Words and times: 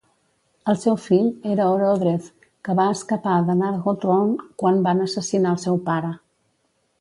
El 0.71 0.77
seu 0.83 0.95
fill 1.01 1.27
era 1.55 1.67
Orodreth, 1.73 2.29
que 2.67 2.75
va 2.79 2.87
escapar 2.95 3.35
de 3.51 3.57
Nargothrond 3.59 4.41
quan 4.63 4.81
van 4.89 5.05
assassinar 5.07 5.53
el 5.59 5.63
seu 5.67 5.79
pare. 5.93 6.13